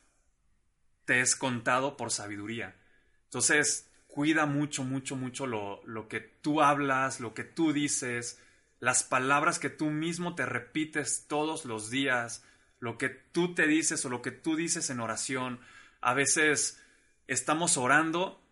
te 1.05 1.21
es 1.21 1.37
contado 1.37 1.97
por 1.97 2.11
sabiduría. 2.11 2.76
Entonces, 3.25 3.91
cuida 4.07 4.47
mucho, 4.47 4.85
mucho, 4.85 5.17
mucho 5.17 5.47
lo, 5.47 5.83
lo 5.87 6.09
que 6.09 6.21
tú 6.21 6.62
hablas, 6.62 7.21
lo 7.21 7.35
que 7.35 7.45
tú 7.45 7.73
dices, 7.73 8.41
las 8.79 9.05
palabras 9.05 9.59
que 9.59 9.71
tú 9.71 9.87
mismo 9.87 10.35
te 10.35 10.45
repites 10.45 11.26
todos 11.29 11.64
los 11.64 11.91
días, 11.91 12.45
lo 12.79 12.99
que 12.99 13.09
tú 13.09 13.55
te 13.55 13.67
dices 13.67 14.05
o 14.05 14.09
lo 14.09 14.23
que 14.23 14.33
tú 14.33 14.57
dices 14.57 14.91
en 14.91 15.00
oración. 15.00 15.61
A 16.00 16.14
veces 16.14 16.83
estamos 17.26 17.76
orando 17.76 18.43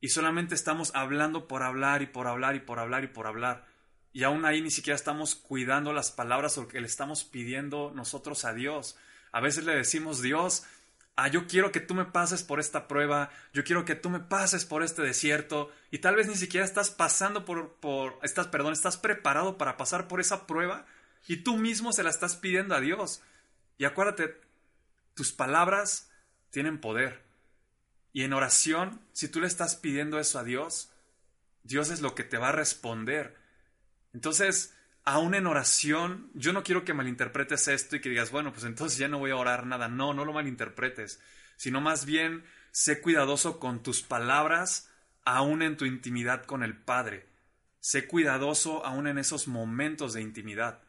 y 0.00 0.08
solamente 0.08 0.54
estamos 0.54 0.94
hablando 0.94 1.46
por 1.46 1.62
hablar 1.62 2.00
y 2.02 2.06
por 2.06 2.26
hablar 2.26 2.56
y 2.56 2.60
por 2.60 2.78
hablar 2.78 3.04
y 3.04 3.08
por 3.08 3.26
hablar. 3.26 3.66
Y 4.12 4.24
aún 4.24 4.44
ahí 4.44 4.60
ni 4.60 4.70
siquiera 4.70 4.96
estamos 4.96 5.34
cuidando 5.34 5.92
las 5.92 6.10
palabras 6.10 6.58
o 6.58 6.68
que 6.68 6.80
le 6.80 6.86
estamos 6.86 7.24
pidiendo 7.24 7.92
nosotros 7.94 8.44
a 8.44 8.52
Dios. 8.52 8.96
A 9.32 9.40
veces 9.40 9.64
le 9.64 9.74
decimos, 9.74 10.20
Dios, 10.20 10.64
ah, 11.16 11.28
yo 11.28 11.46
quiero 11.46 11.72
que 11.72 11.80
tú 11.80 11.94
me 11.94 12.04
pases 12.04 12.42
por 12.42 12.60
esta 12.60 12.88
prueba, 12.88 13.30
yo 13.52 13.64
quiero 13.64 13.84
que 13.84 13.94
tú 13.94 14.10
me 14.10 14.20
pases 14.20 14.64
por 14.64 14.82
este 14.82 15.02
desierto, 15.02 15.72
y 15.90 15.98
tal 15.98 16.16
vez 16.16 16.26
ni 16.26 16.36
siquiera 16.36 16.66
estás 16.66 16.90
pasando 16.90 17.44
por, 17.44 17.74
por, 17.74 18.18
estás, 18.22 18.48
perdón, 18.48 18.72
estás 18.72 18.96
preparado 18.96 19.56
para 19.56 19.76
pasar 19.76 20.08
por 20.08 20.20
esa 20.20 20.46
prueba, 20.46 20.86
y 21.26 21.38
tú 21.38 21.56
mismo 21.56 21.92
se 21.92 22.02
la 22.02 22.10
estás 22.10 22.36
pidiendo 22.36 22.74
a 22.74 22.80
Dios. 22.80 23.22
Y 23.78 23.84
acuérdate, 23.84 24.40
tus 25.14 25.32
palabras 25.32 26.10
tienen 26.50 26.80
poder. 26.80 27.22
Y 28.12 28.24
en 28.24 28.32
oración, 28.32 29.00
si 29.12 29.28
tú 29.28 29.40
le 29.40 29.46
estás 29.46 29.76
pidiendo 29.76 30.18
eso 30.18 30.38
a 30.38 30.44
Dios, 30.44 30.90
Dios 31.62 31.90
es 31.90 32.00
lo 32.00 32.14
que 32.14 32.24
te 32.24 32.38
va 32.38 32.48
a 32.48 32.52
responder. 32.52 33.36
Entonces, 34.12 34.74
aún 35.04 35.34
en 35.34 35.46
oración, 35.46 36.30
yo 36.34 36.52
no 36.52 36.62
quiero 36.62 36.84
que 36.84 36.94
malinterpretes 36.94 37.68
esto 37.68 37.96
y 37.96 38.00
que 38.00 38.08
digas, 38.08 38.30
bueno, 38.30 38.52
pues 38.52 38.64
entonces 38.64 38.98
ya 38.98 39.08
no 39.08 39.18
voy 39.18 39.30
a 39.30 39.36
orar 39.36 39.66
nada. 39.66 39.88
No, 39.88 40.14
no 40.14 40.24
lo 40.24 40.32
malinterpretes, 40.32 41.20
sino 41.56 41.80
más 41.80 42.04
bien 42.06 42.44
sé 42.70 43.00
cuidadoso 43.00 43.58
con 43.58 43.82
tus 43.82 44.02
palabras, 44.02 44.90
aún 45.24 45.62
en 45.62 45.76
tu 45.76 45.84
intimidad 45.84 46.44
con 46.44 46.62
el 46.62 46.76
Padre. 46.76 47.26
Sé 47.80 48.06
cuidadoso 48.06 48.84
aún 48.86 49.06
en 49.06 49.18
esos 49.18 49.48
momentos 49.48 50.12
de 50.12 50.22
intimidad. 50.22 50.82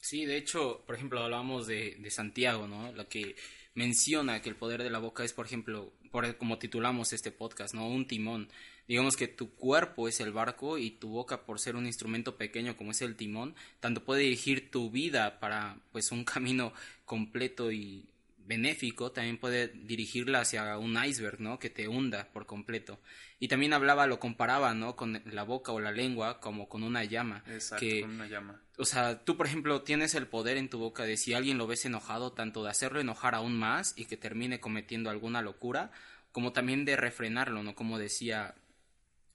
Sí, 0.00 0.24
de 0.24 0.36
hecho, 0.36 0.84
por 0.86 0.94
ejemplo, 0.94 1.22
hablábamos 1.22 1.66
de, 1.66 1.96
de 1.98 2.10
Santiago, 2.10 2.66
¿no? 2.66 2.92
Lo 2.92 3.08
que 3.08 3.36
menciona 3.74 4.40
que 4.40 4.48
el 4.48 4.56
poder 4.56 4.82
de 4.82 4.90
la 4.90 4.98
boca 4.98 5.24
es, 5.24 5.32
por 5.32 5.46
ejemplo, 5.46 5.92
por, 6.10 6.36
como 6.36 6.58
titulamos 6.58 7.12
este 7.12 7.30
podcast, 7.30 7.74
¿no? 7.74 7.88
Un 7.88 8.06
timón. 8.06 8.48
Digamos 8.88 9.18
que 9.18 9.28
tu 9.28 9.50
cuerpo 9.50 10.08
es 10.08 10.18
el 10.20 10.32
barco 10.32 10.78
y 10.78 10.90
tu 10.90 11.10
boca, 11.10 11.44
por 11.44 11.60
ser 11.60 11.76
un 11.76 11.86
instrumento 11.86 12.36
pequeño 12.38 12.74
como 12.74 12.92
es 12.92 13.02
el 13.02 13.16
timón, 13.16 13.54
tanto 13.80 14.02
puede 14.02 14.22
dirigir 14.22 14.70
tu 14.70 14.90
vida 14.90 15.38
para 15.40 15.76
pues 15.92 16.10
un 16.10 16.24
camino 16.24 16.72
completo 17.04 17.70
y 17.70 18.06
benéfico, 18.46 19.12
también 19.12 19.36
puede 19.36 19.68
dirigirla 19.68 20.40
hacia 20.40 20.78
un 20.78 20.96
iceberg, 21.04 21.38
¿no? 21.38 21.58
Que 21.58 21.68
te 21.68 21.86
hunda 21.86 22.28
por 22.32 22.46
completo. 22.46 22.98
Y 23.38 23.48
también 23.48 23.74
hablaba, 23.74 24.06
lo 24.06 24.18
comparaba, 24.18 24.72
¿no? 24.72 24.96
Con 24.96 25.22
la 25.26 25.42
boca 25.42 25.70
o 25.72 25.80
la 25.80 25.92
lengua 25.92 26.40
como 26.40 26.66
con 26.66 26.82
una 26.82 27.04
llama. 27.04 27.44
Exacto, 27.46 27.86
con 28.00 28.10
una 28.12 28.26
llama. 28.26 28.62
O 28.78 28.86
sea, 28.86 29.22
tú, 29.22 29.36
por 29.36 29.46
ejemplo, 29.46 29.82
tienes 29.82 30.14
el 30.14 30.26
poder 30.26 30.56
en 30.56 30.70
tu 30.70 30.78
boca 30.78 31.04
de 31.04 31.18
si 31.18 31.34
alguien 31.34 31.58
lo 31.58 31.66
ves 31.66 31.84
enojado, 31.84 32.32
tanto 32.32 32.64
de 32.64 32.70
hacerlo 32.70 33.00
enojar 33.00 33.34
aún 33.34 33.54
más 33.54 33.92
y 33.96 34.06
que 34.06 34.16
termine 34.16 34.60
cometiendo 34.60 35.10
alguna 35.10 35.42
locura, 35.42 35.92
como 36.32 36.52
también 36.52 36.86
de 36.86 36.96
refrenarlo, 36.96 37.62
¿no? 37.62 37.74
Como 37.74 37.98
decía 37.98 38.54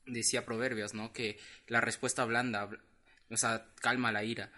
decía 0.05 0.45
Proverbios, 0.45 0.93
¿no? 0.93 1.13
Que 1.13 1.39
la 1.67 1.81
respuesta 1.81 2.25
blanda, 2.25 2.69
o 3.29 3.38
sea, 3.38 3.67
calma 3.81 4.12
la 4.12 4.24
ira. 4.24 4.51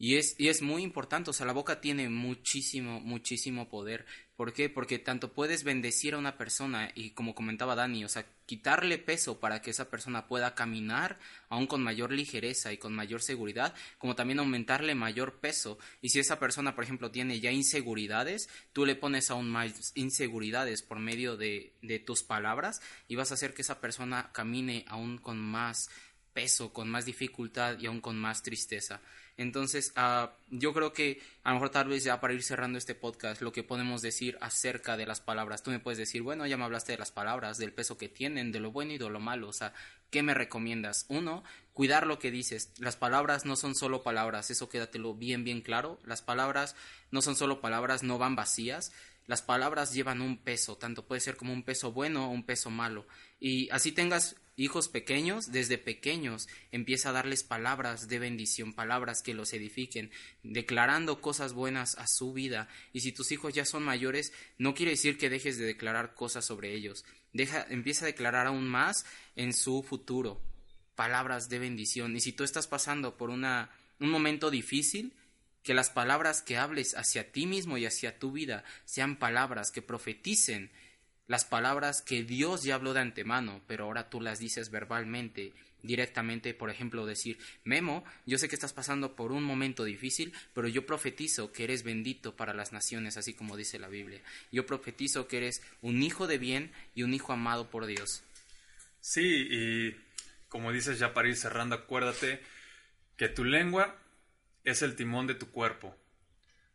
Y 0.00 0.16
es, 0.16 0.36
y 0.38 0.46
es 0.46 0.62
muy 0.62 0.84
importante, 0.84 1.30
o 1.30 1.32
sea, 1.32 1.44
la 1.44 1.52
boca 1.52 1.80
tiene 1.80 2.08
muchísimo, 2.08 3.00
muchísimo 3.00 3.68
poder. 3.68 4.06
¿Por 4.36 4.52
qué? 4.52 4.68
Porque 4.68 5.00
tanto 5.00 5.32
puedes 5.32 5.64
bendecir 5.64 6.14
a 6.14 6.18
una 6.18 6.38
persona 6.38 6.92
y 6.94 7.10
como 7.10 7.34
comentaba 7.34 7.74
Dani, 7.74 8.04
o 8.04 8.08
sea, 8.08 8.24
quitarle 8.46 8.98
peso 8.98 9.40
para 9.40 9.60
que 9.60 9.70
esa 9.70 9.90
persona 9.90 10.28
pueda 10.28 10.54
caminar 10.54 11.18
aún 11.48 11.66
con 11.66 11.82
mayor 11.82 12.12
ligereza 12.12 12.72
y 12.72 12.78
con 12.78 12.94
mayor 12.94 13.22
seguridad, 13.22 13.74
como 13.98 14.14
también 14.14 14.38
aumentarle 14.38 14.94
mayor 14.94 15.40
peso. 15.40 15.80
Y 16.00 16.10
si 16.10 16.20
esa 16.20 16.38
persona, 16.38 16.76
por 16.76 16.84
ejemplo, 16.84 17.10
tiene 17.10 17.40
ya 17.40 17.50
inseguridades, 17.50 18.48
tú 18.72 18.86
le 18.86 18.94
pones 18.94 19.32
aún 19.32 19.50
más 19.50 19.90
inseguridades 19.96 20.82
por 20.82 21.00
medio 21.00 21.36
de, 21.36 21.72
de 21.82 21.98
tus 21.98 22.22
palabras 22.22 22.80
y 23.08 23.16
vas 23.16 23.32
a 23.32 23.34
hacer 23.34 23.52
que 23.52 23.62
esa 23.62 23.80
persona 23.80 24.30
camine 24.32 24.84
aún 24.86 25.18
con 25.18 25.40
más 25.40 25.90
peso, 26.32 26.72
con 26.72 26.88
más 26.88 27.04
dificultad 27.04 27.80
y 27.80 27.86
aún 27.86 28.00
con 28.00 28.16
más 28.16 28.44
tristeza. 28.44 29.00
Entonces, 29.38 29.94
uh, 29.96 30.28
yo 30.50 30.74
creo 30.74 30.92
que 30.92 31.22
a 31.44 31.50
lo 31.50 31.54
mejor 31.54 31.70
tal 31.70 31.88
vez 31.88 32.02
ya 32.02 32.20
para 32.20 32.34
ir 32.34 32.42
cerrando 32.42 32.76
este 32.76 32.96
podcast, 32.96 33.40
lo 33.40 33.52
que 33.52 33.62
podemos 33.62 34.02
decir 34.02 34.36
acerca 34.40 34.96
de 34.96 35.06
las 35.06 35.20
palabras, 35.20 35.62
tú 35.62 35.70
me 35.70 35.78
puedes 35.78 35.96
decir, 35.96 36.22
bueno, 36.22 36.44
ya 36.46 36.56
me 36.56 36.64
hablaste 36.64 36.92
de 36.92 36.98
las 36.98 37.12
palabras, 37.12 37.56
del 37.56 37.72
peso 37.72 37.96
que 37.96 38.08
tienen, 38.08 38.50
de 38.50 38.58
lo 38.58 38.72
bueno 38.72 38.92
y 38.92 38.98
de 38.98 39.08
lo 39.08 39.20
malo, 39.20 39.48
o 39.48 39.52
sea, 39.52 39.72
¿qué 40.10 40.24
me 40.24 40.34
recomiendas? 40.34 41.06
Uno, 41.08 41.44
cuidar 41.72 42.06
lo 42.08 42.18
que 42.18 42.32
dices. 42.32 42.72
Las 42.78 42.96
palabras 42.96 43.44
no 43.44 43.54
son 43.54 43.76
solo 43.76 44.02
palabras, 44.02 44.50
eso 44.50 44.68
quédatelo 44.68 45.14
bien, 45.14 45.44
bien 45.44 45.60
claro. 45.60 46.00
Las 46.04 46.20
palabras 46.20 46.74
no 47.12 47.22
son 47.22 47.36
solo 47.36 47.60
palabras, 47.60 48.02
no 48.02 48.18
van 48.18 48.34
vacías. 48.34 48.92
Las 49.28 49.42
palabras 49.42 49.92
llevan 49.92 50.22
un 50.22 50.38
peso, 50.38 50.78
tanto 50.78 51.06
puede 51.06 51.20
ser 51.20 51.36
como 51.36 51.52
un 51.52 51.62
peso 51.62 51.92
bueno 51.92 52.26
o 52.26 52.30
un 52.30 52.46
peso 52.46 52.70
malo. 52.70 53.06
Y 53.38 53.68
así 53.68 53.92
tengas 53.92 54.36
hijos 54.56 54.88
pequeños, 54.88 55.52
desde 55.52 55.76
pequeños 55.76 56.48
empieza 56.72 57.10
a 57.10 57.12
darles 57.12 57.44
palabras 57.44 58.08
de 58.08 58.18
bendición, 58.18 58.72
palabras 58.72 59.20
que 59.22 59.34
los 59.34 59.52
edifiquen, 59.52 60.10
declarando 60.42 61.20
cosas 61.20 61.52
buenas 61.52 61.98
a 61.98 62.06
su 62.06 62.32
vida. 62.32 62.68
Y 62.94 63.00
si 63.00 63.12
tus 63.12 63.30
hijos 63.30 63.52
ya 63.52 63.66
son 63.66 63.82
mayores, 63.82 64.32
no 64.56 64.72
quiere 64.72 64.92
decir 64.92 65.18
que 65.18 65.28
dejes 65.28 65.58
de 65.58 65.66
declarar 65.66 66.14
cosas 66.14 66.46
sobre 66.46 66.74
ellos. 66.74 67.04
Deja, 67.34 67.66
empieza 67.68 68.06
a 68.06 68.06
declarar 68.06 68.46
aún 68.46 68.66
más 68.66 69.04
en 69.36 69.52
su 69.52 69.82
futuro 69.82 70.40
palabras 70.94 71.50
de 71.50 71.58
bendición. 71.58 72.16
Y 72.16 72.20
si 72.22 72.32
tú 72.32 72.44
estás 72.44 72.66
pasando 72.66 73.18
por 73.18 73.28
una, 73.28 73.70
un 74.00 74.08
momento 74.08 74.50
difícil, 74.50 75.12
que 75.62 75.74
las 75.74 75.90
palabras 75.90 76.42
que 76.42 76.56
hables 76.56 76.96
hacia 76.96 77.30
ti 77.30 77.46
mismo 77.46 77.78
y 77.78 77.86
hacia 77.86 78.18
tu 78.18 78.32
vida 78.32 78.64
sean 78.84 79.16
palabras 79.16 79.70
que 79.70 79.82
profeticen 79.82 80.70
las 81.28 81.44
palabras 81.44 82.00
que 82.00 82.24
Dios 82.24 82.62
ya 82.62 82.74
habló 82.74 82.94
de 82.94 83.00
antemano, 83.00 83.60
pero 83.66 83.84
ahora 83.84 84.08
tú 84.08 84.20
las 84.20 84.38
dices 84.38 84.70
verbalmente, 84.70 85.52
directamente, 85.82 86.54
por 86.54 86.70
ejemplo, 86.70 87.06
decir, 87.06 87.38
Memo, 87.64 88.02
yo 88.26 88.38
sé 88.38 88.48
que 88.48 88.54
estás 88.54 88.72
pasando 88.72 89.14
por 89.14 89.30
un 89.30 89.44
momento 89.44 89.84
difícil, 89.84 90.32
pero 90.54 90.68
yo 90.68 90.86
profetizo 90.86 91.52
que 91.52 91.64
eres 91.64 91.82
bendito 91.82 92.34
para 92.34 92.54
las 92.54 92.72
naciones, 92.72 93.18
así 93.18 93.34
como 93.34 93.56
dice 93.56 93.78
la 93.78 93.88
Biblia. 93.88 94.20
Yo 94.50 94.66
profetizo 94.66 95.28
que 95.28 95.36
eres 95.36 95.62
un 95.82 96.02
hijo 96.02 96.26
de 96.26 96.38
bien 96.38 96.72
y 96.94 97.02
un 97.02 97.12
hijo 97.12 97.32
amado 97.32 97.70
por 97.70 97.86
Dios. 97.86 98.22
Sí, 99.00 99.48
y 99.50 99.96
como 100.48 100.72
dices 100.72 100.98
ya 100.98 101.12
para 101.12 101.28
ir 101.28 101.36
cerrando, 101.36 101.76
acuérdate 101.76 102.40
que 103.16 103.28
tu 103.28 103.44
lengua 103.44 103.96
es 104.68 104.82
el 104.82 104.96
timón 104.96 105.26
de 105.26 105.34
tu 105.34 105.50
cuerpo. 105.50 105.96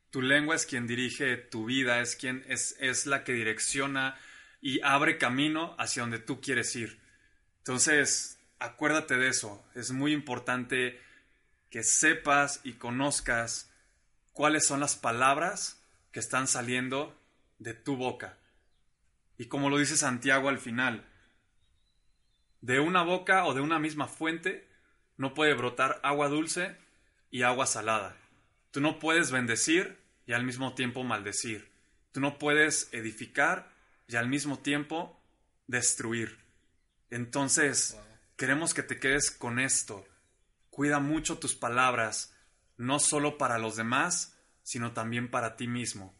Tu 0.10 0.22
lengua 0.22 0.56
es 0.56 0.66
quien 0.66 0.88
dirige 0.88 1.38
tu 1.38 1.66
vida, 1.66 2.00
es 2.02 2.16
quien 2.16 2.44
es, 2.48 2.76
es 2.80 3.06
la 3.06 3.24
que 3.24 3.34
direcciona 3.34 4.16
y 4.62 4.82
abre 4.82 5.18
camino 5.18 5.76
hacia 5.80 6.04
donde 6.04 6.20
tú 6.20 6.40
quieres 6.40 6.76
ir. 6.76 7.00
Entonces, 7.60 8.40
acuérdate 8.60 9.18
de 9.18 9.28
eso. 9.28 9.66
Es 9.76 9.92
muy 9.92 10.14
importante 10.14 11.00
que 11.70 11.84
sepas 11.84 12.62
y 12.64 12.74
conozcas 12.74 13.72
cuáles 14.32 14.66
son 14.66 14.80
las 14.80 14.96
palabras 14.96 15.84
que 16.12 16.20
están 16.20 16.48
saliendo 16.48 17.20
de 17.60 17.74
tu 17.74 17.96
boca. 17.96 18.38
Y 19.38 19.46
como 19.46 19.70
lo 19.70 19.78
dice 19.78 19.98
Santiago 19.98 20.50
al 20.50 20.60
final, 20.60 21.06
de 22.62 22.80
una 22.80 23.04
boca 23.04 23.46
o 23.46 23.54
de 23.54 23.62
una 23.62 23.80
misma 23.80 24.08
fuente 24.08 24.70
no 25.18 25.34
puede 25.34 25.54
brotar 25.54 26.00
agua 26.04 26.28
dulce 26.30 26.78
y 27.34 27.42
agua 27.42 27.66
salada. 27.66 28.16
Tú 28.70 28.80
no 28.80 29.00
puedes 29.00 29.32
bendecir 29.32 29.98
y 30.28 30.34
al 30.34 30.46
mismo 30.46 30.76
tiempo 30.76 31.04
maldecir. 31.04 31.68
Tú 32.12 32.20
no 32.20 32.38
puedes 32.38 32.90
edificar 32.94 33.74
y 34.08 34.18
al 34.18 34.30
mismo 34.30 34.60
tiempo 34.60 35.20
destruir. 35.66 36.38
Entonces, 37.10 37.98
queremos 38.38 38.76
que 38.76 38.84
te 38.84 39.00
quedes 39.00 39.32
con 39.32 39.58
esto. 39.58 40.06
Cuida 40.70 41.00
mucho 41.00 41.40
tus 41.40 41.56
palabras, 41.56 42.36
no 42.78 43.00
solo 43.00 43.40
para 43.40 43.58
los 43.58 43.78
demás, 43.78 44.38
sino 44.62 44.94
también 44.94 45.32
para 45.32 45.56
ti 45.56 45.68
mismo. 45.68 46.14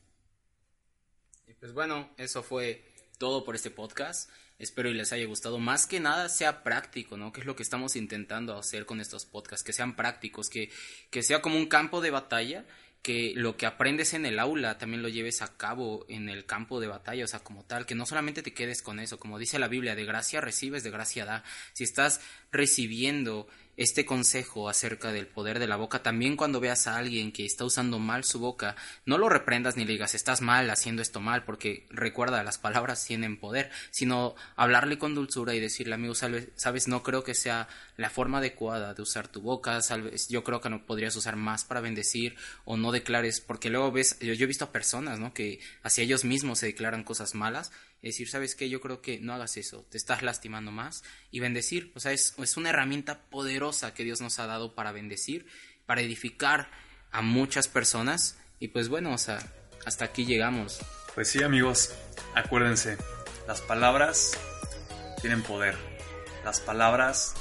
Y 1.46 1.54
pues 1.54 1.74
bueno, 1.74 2.10
eso 2.18 2.42
fue 2.42 2.92
todo 3.24 3.46
por 3.46 3.56
este 3.56 3.72
podcast. 3.72 4.30
Espero 4.60 4.90
y 4.90 4.94
les 4.94 5.14
haya 5.14 5.26
gustado. 5.28 5.58
Más 5.58 5.88
que 5.88 6.02
nada 6.02 6.28
sea 6.28 6.62
práctico, 6.62 7.16
¿no? 7.16 7.32
Que 7.32 7.40
es 7.40 7.46
lo 7.46 7.56
que 7.56 7.64
estamos 7.64 7.96
intentando 7.96 8.58
hacer 8.58 8.86
con 8.86 9.00
estos 9.00 9.26
podcasts, 9.26 9.64
que 9.64 9.72
sean 9.72 9.96
prácticos, 9.96 10.50
que, 10.50 10.70
que 11.10 11.24
sea 11.24 11.42
como 11.42 11.56
un 11.56 11.68
campo 11.68 12.02
de 12.02 12.12
batalla 12.12 12.66
que 13.02 13.32
lo 13.38 13.56
que 13.56 13.66
aprendes 13.66 14.14
en 14.14 14.26
el 14.26 14.40
aula 14.40 14.78
también 14.78 15.02
lo 15.02 15.08
lleves 15.08 15.42
a 15.42 15.56
cabo 15.56 16.06
en 16.10 16.28
el 16.28 16.46
campo 16.46 16.82
de 16.82 16.88
batalla, 16.88 17.24
o 17.24 17.28
sea, 17.28 17.40
como 17.40 17.64
tal, 17.64 17.86
que 17.86 17.96
no 17.96 18.06
solamente 18.06 18.44
te 18.44 18.54
quedes 18.54 18.82
con 18.82 19.00
eso, 19.00 19.18
como 19.20 19.40
dice 19.40 19.58
la 19.58 19.70
Biblia, 19.70 19.96
de 19.96 20.04
gracia 20.04 20.42
recibes, 20.42 20.84
de 20.84 20.92
gracia 20.92 21.24
da. 21.24 21.46
Si 21.72 21.86
estás 21.86 22.20
recibiendo 22.52 23.48
este 23.78 24.06
consejo 24.06 24.70
acerca 24.70 25.12
del 25.12 25.28
poder 25.28 25.60
de 25.60 25.68
la 25.68 25.76
boca, 25.76 26.04
también 26.04 26.36
cuando 26.36 26.60
veas 26.60 26.88
a 26.88 26.98
alguien 26.98 27.32
que 27.32 27.46
está 27.46 27.66
usando 27.66 28.00
mal 28.00 28.24
su 28.24 28.40
boca, 28.40 28.76
no 29.06 29.18
lo 29.18 29.30
reprendas 29.30 29.78
ni 29.78 29.86
le 29.86 29.94
digas 29.94 30.16
estás 30.16 30.42
mal 30.42 30.70
haciendo 30.70 31.02
esto 31.02 31.20
mal, 31.20 31.44
porque 31.44 31.86
recuerda, 31.90 32.44
las 32.44 32.58
palabras 32.58 33.06
tienen 33.06 33.40
poder, 33.40 33.72
sino 33.92 34.36
hablarle 34.56 34.98
con 34.98 35.16
dulzura 35.16 35.56
y 35.56 35.60
decirle, 35.60 35.96
amigo, 35.96 36.16
sabes, 36.16 36.88
no 36.88 37.04
creo 37.04 37.24
que 37.24 37.34
sea 37.34 37.68
la 37.98 38.10
forma 38.10 38.40
adecuada 38.40 38.94
de 38.94 39.02
usar 39.02 39.28
tu 39.28 39.42
boca, 39.42 39.82
sabes, 39.82 40.28
yo 40.30 40.44
creo 40.44 40.62
que 40.62 40.70
no 40.70 40.86
podrías 40.86 41.16
usar 41.16 41.36
más 41.36 41.64
para 41.64 41.82
bendecir 41.82 42.36
o 42.66 42.78
no 42.78 42.92
declares, 42.92 43.42
porque 43.42 43.70
luego 43.70 43.92
ves, 43.92 44.20
yo, 44.20 44.34
yo 44.34 44.44
he 44.44 44.48
visto 44.48 44.66
a 44.66 44.72
personas, 44.72 45.20
¿no? 45.20 45.34
Que 45.34 45.60
hacia 45.84 46.04
ellos 46.04 46.26
mismos 46.26 46.60
se 46.60 46.68
declaran 46.68 47.04
cosas 47.04 47.36
malas 47.36 47.72
decir, 48.08 48.30
¿sabes 48.30 48.56
qué? 48.56 48.70
Yo 48.70 48.82
creo 48.82 49.02
que 49.02 49.20
no 49.20 49.34
hagas 49.34 49.58
eso, 49.58 49.86
te 49.90 49.98
estás 49.98 50.22
lastimando 50.22 50.72
más. 50.72 51.04
Y 51.32 51.40
bendecir, 51.40 51.92
o 51.96 52.00
sea, 52.00 52.12
es, 52.12 52.36
es 52.38 52.58
una 52.58 52.70
herramienta 52.70 53.22
poderosa 53.30 53.94
que 53.94 54.04
Dios 54.04 54.22
nos 54.22 54.40
ha 54.40 54.46
dado 54.46 54.76
para 54.76 54.92
bendecir, 54.92 55.46
para 55.86 56.02
edificar 56.02 56.70
a 57.12 57.22
muchas 57.22 57.68
personas. 57.68 58.38
Y 58.60 58.70
pues 58.70 58.90
bueno, 58.90 59.14
o 59.14 59.18
sea, 59.18 59.40
hasta 59.86 60.06
aquí 60.06 60.26
llegamos. 60.26 60.80
Pues 61.16 61.30
sí, 61.30 61.44
amigos, 61.44 61.94
acuérdense, 62.36 62.98
las 63.48 63.62
palabras 63.62 64.38
tienen 65.22 65.44
poder. 65.44 65.78
Las 66.44 66.60
palabras 66.60 67.34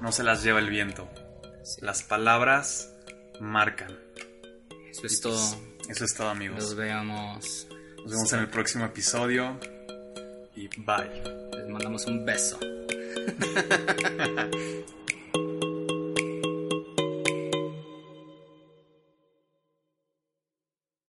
no 0.00 0.12
se 0.12 0.22
las 0.22 0.42
lleva 0.42 0.58
el 0.58 0.68
viento. 0.68 1.10
Las 1.80 2.02
palabras 2.02 2.92
marcan. 3.40 3.98
Eso 4.90 5.06
es 5.06 5.20
todo. 5.20 5.58
Pues, 5.78 5.88
eso 5.88 6.04
es 6.04 6.14
todo, 6.14 6.28
amigos. 6.28 6.58
Nos 6.58 6.74
vemos. 6.74 7.66
Nos 7.96 8.12
vemos 8.12 8.32
en 8.32 8.40
el 8.40 8.48
próximo 8.48 8.84
episodio 8.84 9.58
bye. 10.78 11.22
Les 11.56 11.68
mandamos 11.68 12.06
un 12.06 12.24
beso. 12.24 12.58